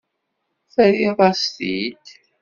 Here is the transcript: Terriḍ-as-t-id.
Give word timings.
Terriḍ-as-t-id. 0.73 2.05